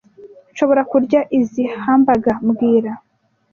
Nshobora 0.53 0.81
kurya 0.91 1.19
izoi 1.39 1.65
hamburger 1.83 2.37
mbwira 2.47 2.91